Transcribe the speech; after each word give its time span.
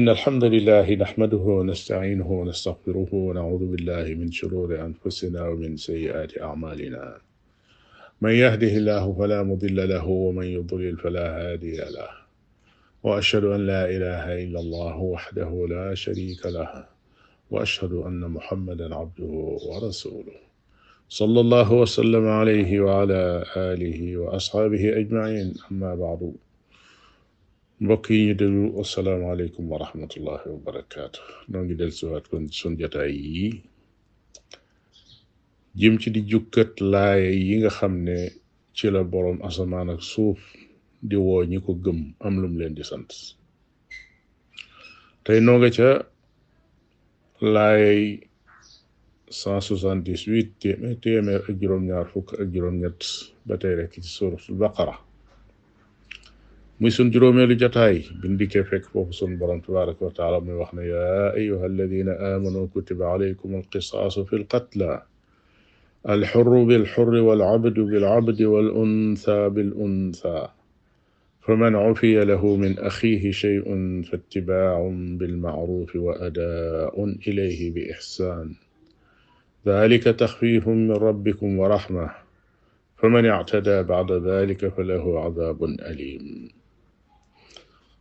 إن 0.00 0.08
الحمد 0.08 0.44
لله 0.44 0.94
نحمده 0.94 1.36
ونستعينه 1.56 2.28
ونستغفره 2.40 3.08
ونعوذ 3.12 3.64
بالله 3.72 4.04
من 4.20 4.30
شرور 4.32 4.84
أنفسنا 4.86 5.48
ومن 5.48 5.76
سيئات 5.76 6.32
أعمالنا 6.42 7.18
من 8.20 8.30
يهده 8.44 8.72
الله 8.80 9.12
فلا 9.12 9.42
مضل 9.42 9.88
له 9.88 10.08
ومن 10.08 10.46
يضلل 10.46 10.96
فلا 10.96 11.26
هادي 11.40 11.76
له 11.76 12.08
وأشهد 13.02 13.44
أن 13.44 13.66
لا 13.66 13.82
إله 13.96 14.44
إلا 14.44 14.60
الله 14.60 14.96
وحده 14.98 15.66
لا 15.70 15.94
شريك 15.94 16.46
له 16.46 16.70
وأشهد 17.50 17.92
أن 17.92 18.20
محمدا 18.20 18.94
عبده 18.94 19.30
ورسوله 19.68 20.38
صلى 21.08 21.40
الله 21.40 21.72
وسلم 21.72 22.28
عليه 22.28 22.80
وعلى 22.80 23.20
آله 23.56 24.16
وأصحابه 24.16 24.98
أجمعين 25.02 25.54
أما 25.70 25.94
بعد 25.94 26.22
mbokk 27.84 28.04
yi 28.14 28.20
ñu 28.28 28.34
déglu 28.40 28.62
asalaamaaleykum 28.82 29.64
wa 29.72 29.78
rahmatullahi 29.84 30.46
wa 30.52 30.58
barakaatu 30.66 31.20
noo 31.50 31.62
ngi 31.64 31.74
del 31.80 31.92
siwaat 31.98 32.24
kon 32.30 32.44
sun 32.58 32.72
jotaay 32.80 33.12
yi 33.34 33.46
jëm 35.80 35.94
ci 36.00 36.08
di 36.14 36.20
jukkat 36.30 36.70
laaya 36.92 37.30
yi 37.46 37.54
nga 37.60 37.70
xam 37.78 37.94
ne 38.06 38.16
ci 38.76 38.86
la 38.94 39.00
boroom 39.12 39.38
asamaan 39.48 39.88
ak 39.94 40.00
suuf 40.12 40.40
di 41.08 41.16
woo 41.26 41.42
ñi 41.50 41.58
ko 41.66 41.72
gëm 41.84 42.00
am 42.26 42.34
lum 42.42 42.54
leen 42.60 42.74
di 42.78 42.82
sant 42.90 43.10
tey 45.24 45.38
noo 45.46 45.58
ca 45.76 45.90
laayay 47.54 48.02
cent 49.38 49.62
soixante 49.66 50.02
dix 50.06 50.20
huit 50.30 50.48
téeméer 50.62 50.96
téeméer 51.04 51.40
ak 51.48 51.52
juróom-ñaar 51.60 52.06
fukk 52.12 52.28
ak 52.40 52.46
juróom-ñett 52.54 53.00
ba 53.46 53.54
tey 53.60 53.72
rek 53.78 53.92
ci 54.02 54.10
suuratul 54.16 54.56
baqara 54.64 54.96
muy 56.84 56.88
sun 56.90 57.10
juróomeelu 57.12 57.56
jataay 57.60 57.98
bin 58.20 58.38
dikkee 58.40 58.60
fekk 58.68 58.84
foofu 58.92 59.12
sun 59.16 59.32
borom 59.40 59.58
tabaraka 59.64 60.00
wa 60.06 60.12
taala 60.18 60.36
muy 60.44 60.54
wax 60.60 60.70
ne 60.76 60.84
yaa 60.92 61.24
ayuha 61.40 61.66
alladina 61.70 62.12
aamanu 62.28 62.60
kutiba 62.74 63.06
alaykum 63.16 63.56
alqisaasu 63.60 64.22
fi 64.30 64.36
lqatla 64.44 64.90
الحر 66.14 66.48
بالحر 66.68 67.12
والعبد 67.28 67.74
بالعبد 67.80 68.42
والأنثى 68.42 69.48
بالأنثى 69.48 70.48
فمن 71.40 71.74
عفي 71.76 72.24
له 72.30 72.56
من 72.56 72.78
أخيه 72.78 73.30
شيء 73.30 73.66
فاتباع 74.08 74.76
بالمعروف 75.18 75.96
وأداء 75.96 76.94
إليه 77.26 77.60
بإحسان 77.74 78.46
ذلك 79.68 80.04
تخفيف 80.22 80.68
من 80.68 80.90
ربكم 80.92 81.58
ورحمة 81.58 82.10
فمن 82.96 83.26
اعتدى 83.26 83.82
بعد 83.82 84.12
ذلك 84.12 84.68
فله 84.68 85.04
عذاب 85.24 85.64
أليم 85.64 86.48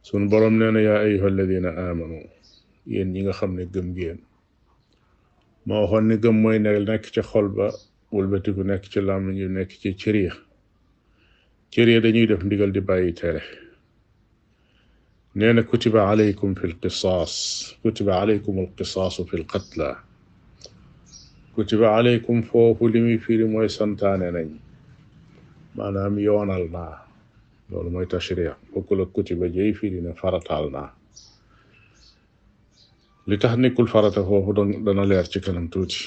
sunu 0.08 0.28
borom 0.32 0.54
nee 0.60 0.72
na 0.72 0.80
yaa 0.88 1.00
ayuha 1.06 1.26
alladina 1.32 1.70
amanu 1.92 2.18
yéen 2.92 3.10
ñi 3.14 3.20
nga 3.24 3.34
xam 3.40 3.52
ne 3.58 3.64
gëm 3.74 3.88
ngeen 3.96 4.20
ma 5.68 5.74
waxoon 5.82 6.06
ne 6.10 6.16
gëm 6.24 6.38
mooy 6.44 6.58
ne 6.64 6.70
nekk 6.88 7.06
ca 7.16 7.24
xol 7.30 7.48
ba 7.58 7.68
wëlbatiku 8.16 8.62
nekk 8.70 8.84
ci 8.92 9.00
làmmiñ 9.08 9.36
yu 9.42 9.48
nekk 9.58 9.72
ci 9.82 9.90
cëriya 10.02 10.34
cëriya 11.74 12.00
dañuy 12.04 12.26
def 12.30 12.42
ndigal 12.46 12.72
di 12.76 12.82
bàyyi 12.90 13.12
tere 13.20 13.44
nee 15.38 15.64
kutiba 15.70 16.02
alaykum 16.12 16.52
fil 16.60 16.72
lqisaas 16.76 17.34
kutiba 17.82 18.14
alaykum 18.24 18.54
alqisaasu 18.64 19.22
fil 19.30 19.44
lqatla 19.48 19.90
kutiba 21.56 21.88
alaykum 22.00 22.38
foofu 22.50 22.84
li 22.92 23.00
muy 23.06 23.18
firi 23.26 23.46
mooy 23.54 23.70
santaane 23.78 24.28
nañ 24.36 24.50
maanaam 25.76 26.14
yoonal 26.28 26.66
naa 26.76 26.96
loolu 27.70 27.90
mooy 27.94 28.06
tashriya 28.12 28.54
bokkul 28.74 29.02
ak 29.04 29.10
kutiba 29.16 29.46
jëy 29.50 29.74
fii 29.78 29.90
dina 29.96 30.12
faratal 30.22 30.66
na 30.74 30.82
li 33.30 33.38
tax 33.42 33.54
nekkul 33.62 33.88
farata 33.94 34.22
foofu 34.28 34.52
dana 34.86 35.04
leer 35.10 35.26
ci 35.32 35.40
kanam 35.44 35.68
tuuti 35.74 36.00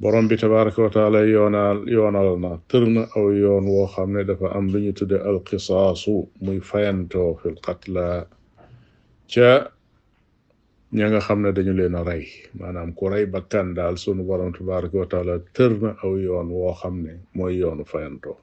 borom 0.00 0.28
bi 0.28 0.36
tabaraka 0.42 0.82
wa 0.86 0.90
taala 0.96 1.18
yoonaal 1.34 1.78
yoonal 1.94 2.30
na 2.40 2.52
tër 2.68 2.84
aw 3.16 3.24
yoon 3.42 3.64
woo 3.74 3.86
xam 3.92 4.12
ne 4.12 4.22
dafa 4.28 4.46
am 4.56 4.66
lu 4.72 4.78
ñu 4.84 4.92
tudde 4.98 5.16
alqisaasu 5.28 6.14
muy 6.44 6.60
fayantoo 6.70 7.30
fil 7.40 7.56
qatla 7.66 8.06
ca 9.32 9.50
ña 10.96 11.06
nga 11.10 11.20
xam 11.26 11.40
ne 11.42 11.50
dañu 11.56 11.72
leen 11.76 11.96
a 12.00 12.02
rey 12.08 12.24
maanaam 12.58 12.90
ku 12.96 13.04
rey 13.12 13.24
bakkan 13.32 13.68
daal 13.76 13.96
sunu 14.02 14.22
borom 14.28 14.52
tabaraka 14.56 14.92
wa 15.02 15.08
taala 15.12 15.34
aw 16.04 16.12
yoon 16.24 16.48
woo 16.56 16.72
xam 16.80 16.96
ne 17.04 17.12
mooy 17.34 17.52
yoonu 17.60 17.84
fayantoo 17.92 18.36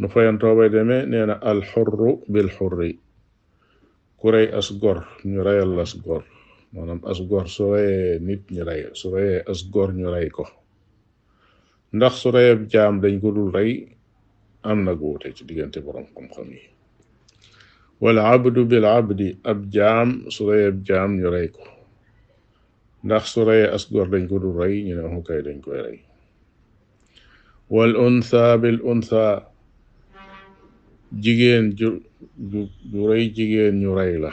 no 0.00 0.06
fayantoɓeydeme 0.14 0.96
nena 1.10 1.34
alhurru 1.50 2.10
bilhurri 2.32 2.90
ku 4.18 4.26
rey 4.32 4.46
as 4.58 4.68
gor 4.80 4.98
ñu 5.30 5.40
reyal 5.46 5.72
as 5.84 5.92
gor 6.04 6.22
maanaam 6.72 7.00
as 7.10 7.18
gor 7.30 7.44
su 7.54 7.64
reyee 7.72 8.18
nit 8.26 8.42
ñu 8.54 8.62
rey 8.68 8.82
su 9.00 9.06
reyee 9.14 9.38
as 9.50 9.60
gor 9.72 9.90
ñu 9.98 10.08
rey 10.14 10.28
ko 10.36 10.44
ndax 11.96 12.14
su 12.22 12.28
reyeeb 12.34 12.60
jaam 12.72 12.94
dañ 13.02 13.16
ko 13.22 13.28
dul 13.36 13.50
rey 13.56 13.70
am 14.70 14.78
na 14.84 14.92
góote 15.00 15.28
ci 15.36 15.42
diggante 15.48 15.78
borom 15.84 16.06
xam-xam 16.14 16.48
yi 16.58 16.62
wala 18.00 18.22
abdu 18.34 18.60
bil 18.70 18.84
abdi 18.98 19.28
ab 19.50 19.58
jaam 19.74 20.08
su 20.34 20.42
reyeeb 20.50 20.76
jaam 20.86 21.10
ñu 21.18 21.28
rey 21.34 21.48
ko 21.56 21.62
ndax 23.06 23.24
su 23.34 23.40
reyee 23.48 23.66
as 23.76 23.84
dañ 24.12 24.24
ko 24.30 24.36
dul 24.42 24.56
rey 24.62 24.74
ñu 24.86 24.94
ne 24.96 25.22
kay 25.26 25.40
dañ 25.46 25.58
koy 25.64 25.80
rey 25.86 25.98
wal 27.72 27.92
untha 28.06 28.42
bil 28.62 28.78
untha 28.92 29.24
jigéen 31.12 31.74
ju 31.76 31.88
ju 32.36 32.68
rey 33.08 33.32
jigéen 33.36 33.74
ñu 33.82 33.90
rey 33.98 34.14
la 34.18 34.30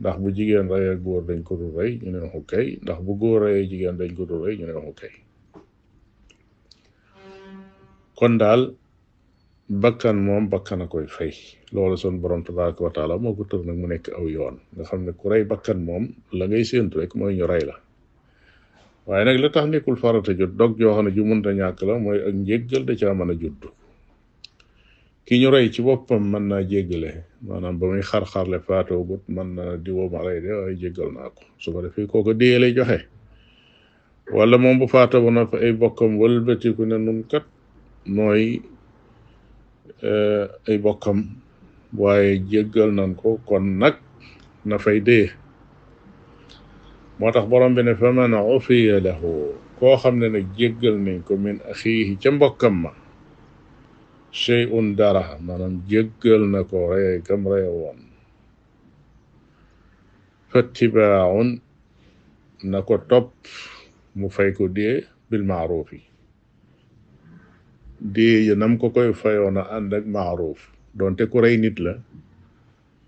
ndax 0.00 0.16
bu 0.20 0.28
jigéen 0.36 0.68
reyee 0.68 0.96
góor 0.96 1.22
dañ 1.26 1.42
ko 1.42 1.56
dul 1.56 1.72
rey 1.76 1.98
ñu 2.02 2.10
ne 2.12 2.18
waxu 2.20 2.40
kay 2.46 2.68
ndax 2.82 2.98
bu 3.04 3.12
góor 3.20 3.40
reyee 3.42 3.68
jigéen 3.70 3.96
dañ 3.98 4.12
ko 4.16 4.24
dul 4.24 4.44
rey 4.44 4.56
ñu 4.58 4.66
ne 4.66 4.72
waxu 4.76 4.92
kay 5.00 5.12
kon 8.18 8.36
daal 8.38 8.74
bakkan 9.68 10.16
moom 10.20 10.48
bakkan 10.52 10.82
a 10.84 10.86
koy 10.86 11.06
fay 11.08 11.32
loolu 11.72 11.96
sun 11.96 12.20
borom 12.20 12.44
tabaraka 12.44 12.84
wa 12.84 13.06
la 13.08 13.16
moo 13.18 13.32
ko 13.36 13.44
tër 13.48 13.62
nag 13.64 13.76
mu 13.80 13.86
nekk 13.88 14.10
aw 14.12 14.24
yoon 14.28 14.58
nga 14.76 14.84
xam 14.84 15.00
ne 15.06 15.12
ku 15.16 15.28
rey 15.32 15.42
bakkan 15.48 15.80
moom 15.84 16.12
la 16.36 16.44
ngay 16.46 16.64
séentu 16.64 17.00
rek 17.00 17.14
mooy 17.16 17.36
ñu 17.40 17.46
rey 17.48 17.64
la 17.64 17.80
waaye 19.06 19.24
nag 19.24 19.38
la 19.40 19.48
tax 19.48 19.66
nekkul 19.72 19.96
farata 19.96 20.32
jot 20.36 20.50
dog 20.60 20.72
joo 20.78 20.92
xam 20.94 21.04
ne 21.06 21.10
ju 21.16 21.22
mënta 21.24 21.50
ñàkk 21.56 21.80
la 21.88 21.94
mooy 22.04 22.18
ak 22.28 22.36
jël 22.68 22.84
da 22.88 22.92
caa 23.00 23.14
mën 23.16 23.30
a 23.32 23.36
judd 23.40 23.60
ki 25.32 25.38
ñu 25.42 25.48
ci 25.74 25.80
boppam 25.86 26.22
mën 26.30 26.44
naa 26.48 26.60
jéggale 26.70 27.10
maanaam 27.46 27.78
ba 27.80 27.84
muy 27.88 28.02
xar-xarle 28.04 28.58
faatoo 28.66 29.00
gut 29.08 29.24
man 29.32 29.54
na 29.56 29.64
di 29.84 29.88
wooma 29.90 30.20
rey 30.26 30.40
de 30.44 30.50
waaye 30.58 30.74
jéggal 30.80 31.08
naa 31.16 31.32
ko 31.36 31.42
su 31.62 31.72
defee 31.82 32.04
kooko 32.06 32.32
dee 32.40 32.60
joxe 32.76 32.98
wala 34.36 34.56
moom 34.60 34.76
bu 34.78 34.84
faatoo 34.92 35.24
ba 35.24 35.30
noppi 35.32 35.56
ay 35.64 35.72
bokkam 35.72 36.12
wëlbatiku 36.20 36.84
na 36.84 36.96
nun 37.00 37.24
kat 37.30 37.46
mooy 38.04 38.60
eh, 40.10 40.44
ay 40.68 40.76
bokkam 40.84 41.18
waaye 41.96 42.36
jéggal 42.52 42.92
nan 42.92 43.16
ko 43.16 43.40
kon 43.48 43.64
nag 43.80 43.96
na 44.68 44.76
fay 44.78 45.00
dee 45.00 45.32
moo 47.18 47.32
tax 47.32 47.48
borom 47.48 47.72
bi 47.74 47.80
ne 47.82 47.94
fa 47.96 48.12
man 48.12 48.36
ufiya 48.36 49.00
lahu 49.00 49.56
koo 49.80 49.96
xam 49.96 50.18
ne 50.20 50.28
na 50.28 50.40
jéggal 50.58 50.96
nañ 51.00 51.24
ko 51.24 51.36
min 51.40 51.56
axiihi 51.72 52.20
ca 52.20 52.28
mbokkam 52.30 52.76
ma 52.84 52.92
shay'un 54.40 54.94
dara 54.96 55.22
maanaam 55.46 55.74
jéggal 55.90 56.40
na 56.52 56.60
ko 56.70 56.78
ree 56.90 57.10
gam 57.26 57.42
ree 57.52 57.68
woon 57.80 57.98
fattibaaun 60.52 61.48
na 62.70 62.78
ko 62.88 62.96
topp 63.10 63.28
mu 64.18 64.32
fay 64.36 64.50
ko 64.58 64.68
dee 64.78 64.94
bil 65.28 65.44
maaruuf 65.52 65.92
yi 65.92 66.00
dee 68.14 68.56
nam 68.62 68.80
ko 68.80 68.88
koy 68.96 69.12
fayoon 69.22 69.60
a 69.60 69.68
ànd 69.76 69.92
ak 69.98 70.06
maaruuf 70.16 70.60
doonte 70.96 71.24
ku 71.32 71.40
rey 71.44 71.56
nit 71.62 71.76
la 71.84 71.94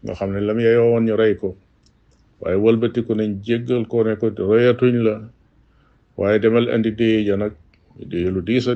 nga 0.04 0.12
xam 0.18 0.30
ne 0.34 0.40
lam 0.48 0.58
yeyoo 0.66 0.92
woon 0.92 1.04
ñu 1.08 1.16
rey 1.22 1.34
ko 1.42 1.50
waaye 2.40 2.56
wëlbatiku 2.64 3.12
nañ 3.16 3.32
jéggal 3.46 3.82
ko 3.90 3.96
ne 4.04 4.12
ko 4.20 4.26
reyatuñ 4.50 4.94
la 5.06 5.14
waaye 6.18 6.36
demal 6.42 6.66
andi 6.74 6.90
dee 7.00 7.16
ja 7.26 7.34
nag 7.42 7.52
dee 8.10 8.28
lu 8.34 8.40
diis 8.48 8.66
a 8.72 8.74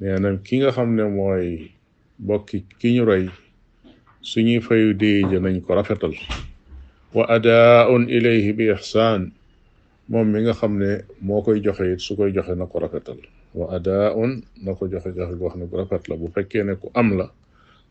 nee 0.00 0.16
na 0.24 0.30
ki 0.44 0.54
nga 0.64 0.72
xam 0.72 0.90
ne 0.96 1.04
mooy 1.16 1.46
bokki 2.24 2.58
ki 2.80 2.88
ñu 2.96 3.04
roy 3.04 3.24
suñuy 4.28 4.56
fayu 4.66 4.88
déeja 5.00 5.36
nañ 5.44 5.56
ko 5.64 5.70
rafetal 5.76 6.14
wa 7.14 7.24
adaaun 7.36 8.08
ilayhi 8.08 8.52
bi 8.56 8.72
ixsaan 8.72 9.28
moom 10.08 10.26
mi 10.32 10.38
nga 10.48 10.54
xam 10.60 10.72
ne 10.80 10.90
moo 11.26 11.42
koy 11.44 11.58
joxe 11.64 11.84
it 11.92 12.00
su 12.00 12.16
koy 12.16 12.30
joxe 12.36 12.52
na 12.56 12.64
ko 12.64 12.76
rafetal 12.80 13.20
wa 13.54 13.66
adaaun 13.76 14.40
na 14.64 14.72
ko 14.72 14.88
joxe-joxe 14.88 15.36
goo 15.36 15.50
xam 15.52 15.60
ne 15.60 15.66
bu 15.68 15.76
rafet 15.76 16.08
la 16.08 16.16
bu 16.16 16.32
fekkee 16.34 16.64
ne 16.64 16.74
ku 16.80 16.88
am 17.00 17.08
la 17.20 17.26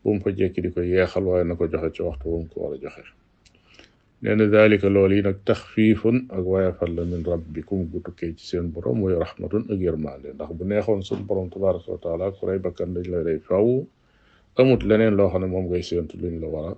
bu 0.02 0.10
mu 0.14 0.18
fa 0.20 0.30
jekki 0.34 0.60
di 0.66 0.70
ko 0.74 0.80
yeexal 0.82 1.22
waaye 1.24 1.44
na 1.46 1.54
ko 1.54 1.64
joxe 1.70 1.88
ci 1.94 2.02
waxtu 2.02 2.26
wom 2.28 2.42
mu 2.42 2.48
ko 2.50 2.74
a 2.74 2.78
joxe 2.82 3.06
nee 4.22 4.36
na 4.36 4.46
daalika 4.52 4.88
lool 4.94 5.12
yi 5.16 5.22
nag 5.22 5.38
tax 5.48 5.60
taxfiifun 5.64 6.28
ak 6.28 6.44
wayafal 6.44 6.92
la 6.92 7.04
min 7.04 7.24
rabbikum 7.24 7.88
gu 7.88 8.02
tukkee 8.04 8.36
ci 8.36 8.44
seen 8.48 8.68
borom 8.68 9.00
muy 9.00 9.16
rahmatun 9.16 9.64
ak 9.72 9.78
yërmande 9.80 10.36
ndax 10.36 10.50
bu 10.58 10.64
neexoon 10.64 11.00
suñ 11.02 11.20
borom 11.24 11.48
tabaraka 11.48 11.88
wa 11.88 11.98
taala 12.04 12.24
ku 12.36 12.44
rey 12.46 12.58
bakkan 12.60 12.92
dañ 12.92 13.06
lay 13.12 13.22
rey 13.24 13.38
faw 13.40 13.66
amut 14.60 14.80
leneen 14.88 15.14
loo 15.16 15.28
xam 15.32 15.40
ne 15.40 15.48
moom 15.48 15.64
ngay 15.72 15.80
séentu 15.88 16.16
luñ 16.22 16.36
la 16.42 16.48
war 16.54 16.76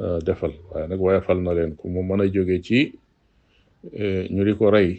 euh, 0.00 0.18
defal 0.26 0.54
waaye 0.70 0.86
nag 0.90 1.00
wayafal 1.06 1.38
na 1.42 1.50
leen 1.58 1.72
ku 1.78 1.84
mu 1.90 2.00
mën 2.08 2.20
a 2.22 2.26
jóge 2.34 2.56
ci 2.66 2.94
euh, 4.00 4.22
ñu 4.34 4.42
di 4.46 4.54
ko 4.54 4.70
rey 4.76 4.90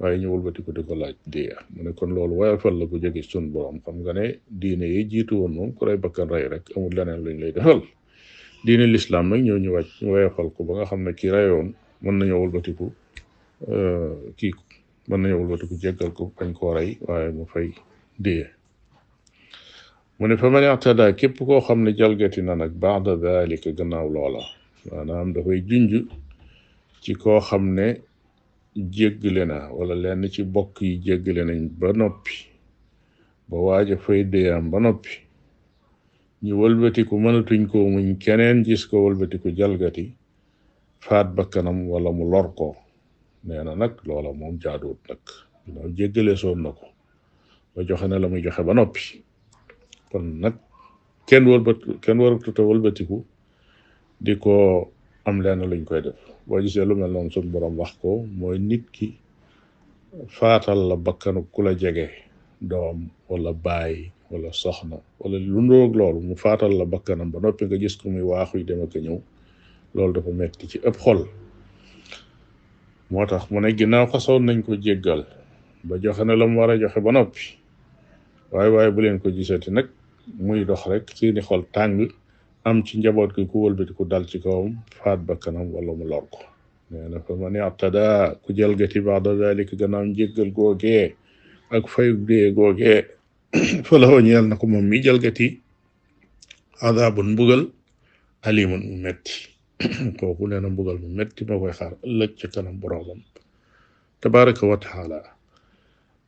waaye 0.00 0.16
ñu 0.22 0.28
wëlbati 0.32 0.60
ko 0.64 0.72
di 0.72 0.82
ko 0.88 0.94
laaj 1.00 1.16
diya 1.28 1.56
mu 1.82 1.92
kon 1.92 2.10
loolu 2.16 2.34
wayafal 2.40 2.74
la 2.80 2.84
ko 2.88 2.96
jóge 3.04 3.20
suñ 3.30 3.44
borom 3.52 3.76
xam 3.84 3.96
nga 4.00 4.12
ne 4.18 4.40
diine 4.60 4.86
yi 4.94 5.00
jiitu 5.10 5.36
woon 5.40 5.52
moom 5.56 5.70
ku 5.76 5.84
rey 5.84 5.98
rey 6.34 6.44
rek 6.52 6.64
amut 6.74 6.92
leneen 6.96 7.20
luñ 7.24 7.36
lay 7.44 7.52
defal 7.52 7.82
diine 8.66 8.86
lislaam 8.92 9.28
nag 9.28 9.40
ñoo 9.46 9.58
ñu 9.64 9.70
wàcc 9.76 10.36
ko 10.56 10.60
ba 10.66 10.72
nga 10.74 10.86
xam 10.90 11.00
ne 11.04 11.12
ki 11.18 11.26
rayoon 11.34 11.68
mën 12.02 12.14
nañoo 12.18 12.40
wëlbatiku 12.42 12.86
euh, 13.74 14.14
kii 14.38 14.52
ko 14.56 14.62
mën 15.08 15.20
nañoo 15.22 15.38
wëlbatiku 15.42 15.74
jéggal 15.82 16.10
ko 16.16 16.22
bañ 16.36 16.50
koo 16.58 16.72
rey 16.76 16.90
waaye 17.06 17.28
mu 17.36 17.44
fay 17.52 17.68
dee 18.24 18.44
mu 20.18 20.24
ne 20.28 20.34
fa 20.40 20.48
man 20.52 20.64
i'tada 20.64 21.12
képp 21.20 21.36
koo 21.48 21.60
xam 21.66 21.80
ne 21.84 21.90
jalgati 21.98 22.40
na 22.42 22.54
nag 22.62 22.72
ba'da 22.82 23.12
daalika 23.24 23.70
gannaaw 23.78 24.08
loola 24.14 24.42
maanaam 24.88 25.28
dafay 25.34 25.60
junj 25.68 25.92
ci 27.02 27.12
koo 27.22 27.40
xam 27.48 27.64
ne 27.78 27.86
jéggale 28.96 29.42
na 29.52 29.58
wala 29.76 29.94
lenn 30.02 30.24
ci 30.34 30.42
bokk 30.54 30.80
yi 30.86 30.92
jéggale 31.04 31.42
nañ 31.48 31.60
ba 31.80 31.88
noppi 32.00 32.36
ba 33.48 33.56
waaja 33.66 33.96
fay 34.04 34.20
deeyam 34.32 34.64
ba 34.72 34.78
noppi 34.84 35.23
ñu 36.44 36.52
wëlbatiku 36.60 37.14
mënatuñ 37.24 37.62
ko 37.70 37.76
muñ 37.92 38.06
keneen 38.24 38.58
gis 38.66 38.82
ko 38.88 38.96
jalgati 39.58 40.04
faat 41.06 41.28
bakkanam 41.36 41.78
wala 41.92 42.10
mu 42.16 42.24
lor 42.32 42.46
ko 42.58 42.66
nee 43.46 43.62
na 43.66 43.72
nag 43.80 43.92
loola 44.06 44.30
moom 44.40 44.54
jaaduwut 44.62 45.00
nag 45.08 45.20
ginnaaw 45.64 45.88
jéggale 45.96 46.34
soon 46.42 46.58
na 46.64 46.70
ko 46.78 46.86
ba 47.72 47.80
joxe 47.88 48.06
na 48.08 48.20
la 48.22 48.28
muy 48.28 48.42
joxe 48.44 48.60
ba 48.68 48.72
noppi 48.76 49.04
kon 50.10 50.26
nag 50.44 50.56
kenn 51.28 51.44
wëlbat 51.50 51.78
kenn 52.04 52.18
waratuta 52.22 52.60
walbatiku 52.68 53.16
di 54.24 54.32
ko 54.42 54.52
am 55.28 55.36
lenn 55.44 55.64
luñ 55.70 55.82
koy 55.88 56.00
def 56.06 56.20
boo 56.46 56.60
gisee 56.62 56.84
lu 56.88 56.94
mel 57.00 57.12
noonu 57.12 57.30
suñ 57.34 57.46
borom 57.52 57.74
wax 57.80 57.92
ko 58.02 58.10
mooy 58.38 58.58
nit 58.68 58.84
ki 58.94 59.08
faatal 60.38 60.80
la 60.90 60.96
bakkanu 61.06 61.40
ku 61.52 61.60
jege 61.82 62.06
doom 62.68 62.98
wala 63.28 63.52
baay 63.64 63.96
wala 64.34 64.50
soxna 64.62 64.96
wala 65.22 65.38
lu 65.38 65.60
ndoog 65.62 65.92
loolu 65.98 66.20
mu 66.28 66.34
faatal 66.34 66.72
la 66.78 66.84
bakkanam 66.84 67.30
ba 67.32 67.38
noppi 67.40 67.64
nga 67.66 67.76
gis 67.82 67.96
ko 67.96 68.08
muy 68.10 68.22
waaxu 68.22 68.54
waaxuy 68.54 68.64
dem 68.68 68.80
a 68.82 68.84
ak 68.84 68.94
ñëw 69.02 69.18
loolu 69.94 70.12
dafa 70.14 70.30
metti 70.32 70.66
ci 70.70 70.78
ëpp 70.88 70.96
xol 71.04 71.20
moo 73.10 73.26
tax 73.26 73.46
mu 73.50 73.60
ne 73.60 73.70
ginnaaw 73.78 74.06
xasoon 74.10 74.42
nañ 74.46 74.62
ko 74.66 74.74
jéggal 74.74 75.22
ba 75.86 75.96
joxe 76.02 76.24
na 76.26 76.34
la 76.34 76.46
mu 76.46 76.58
war 76.60 76.70
a 76.70 76.76
joxe 76.78 77.00
ba 77.00 77.12
noppi 77.12 77.44
waaye 78.52 78.70
waaye 78.74 78.90
bu 78.90 79.00
leen 79.02 79.18
ko 79.22 79.30
jisati 79.30 79.70
nag 79.70 79.86
muy 80.38 80.64
dox 80.64 80.82
rek 80.90 81.06
seeni 81.14 81.40
xol 81.40 81.62
tàng 81.72 82.10
am 82.64 82.82
ci 82.82 82.98
njaboot 82.98 83.34
gi 83.36 83.46
ku 83.46 83.62
wëlbati 83.68 83.92
ku 83.94 84.02
dal 84.04 84.26
ci 84.26 84.38
kawam 84.42 84.74
faat 84.90 85.20
bakkanam 85.22 85.70
wala 85.72 85.92
mu 85.94 86.04
lor 86.10 86.24
ko 86.32 86.42
nee 86.90 87.06
na 87.08 87.20
fa 87.20 87.34
man 87.38 87.54
i'tada 87.54 88.34
ku 88.42 88.50
jalgati 88.56 88.98
baada 89.00 89.34
dalik 89.36 89.70
gannaaw 89.78 90.02
njéggal 90.04 90.50
googee 90.50 91.14
ak 91.70 91.86
fayu 91.88 92.16
dee 92.26 92.50
googee 92.50 93.13
fa 93.86 93.96
la 94.02 94.08
ñeel 94.26 94.46
na 94.50 94.58
ko 94.60 94.64
moom 94.68 94.82
mi 94.90 94.98
jalgati 95.06 95.46
adabun 96.88 97.28
mbugal 97.34 97.62
alimun 98.46 98.82
mu 98.88 98.96
metti 99.04 99.34
kooku 100.18 100.44
nee 100.48 100.60
mbugal 100.74 100.98
mu 101.02 101.08
metti 101.18 101.40
moo 101.48 101.60
koy 101.62 101.74
xaar 101.78 101.92
ëllëg 102.06 102.30
ca 102.38 102.46
kanam 102.54 102.76
boroomam 102.82 103.20
tabaraka 104.20 104.62
wa 104.70 104.76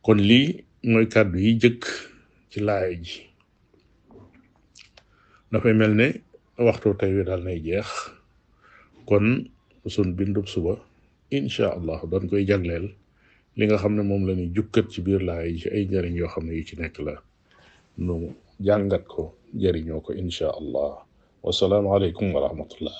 kon 0.05 0.19
lii 0.29 0.47
mooy 0.91 1.05
kàddu 1.13 1.37
yi 1.45 1.51
jëkk 1.61 1.81
ci 2.51 2.57
laaya 2.67 2.91
ji 3.05 3.17
dafay 5.51 5.73
mel 5.79 5.93
ne 5.99 6.07
waxtu 6.67 6.89
tey 6.99 7.11
wi 7.15 7.23
daal 7.27 7.41
nay 7.47 7.59
jeex 7.65 7.89
kon 9.09 9.25
sun 9.93 10.09
bindub 10.17 10.47
suba 10.53 10.73
incha 11.37 11.65
allah 11.77 11.99
doon 12.09 12.23
koy 12.31 12.43
jagleel 12.49 12.87
li 13.59 13.63
nga 13.67 13.81
xam 13.81 13.93
ne 13.97 14.03
moom 14.09 14.21
la 14.27 14.33
ñuy 14.39 14.51
jukkat 14.57 14.85
ci 14.93 14.99
biir 15.05 15.21
la 15.27 15.35
yi 15.45 15.53
ci 15.61 15.67
ay 15.75 15.83
njëriñ 15.89 16.13
yoo 16.19 16.31
xam 16.33 16.43
ne 16.47 16.53
yu 16.57 16.63
ci 16.69 16.75
nekk 16.81 16.95
la 17.05 17.13
nu 18.05 18.15
jàngat 18.65 19.03
ko 19.13 19.23
jëriñoo 19.61 20.01
ko 20.05 20.11
inchaa 20.21 20.53
allah 20.59 20.91
wasalaamu 21.45 21.89
aleykum 21.95 22.27
wa 22.35 22.39
rahmatullah 22.45 22.97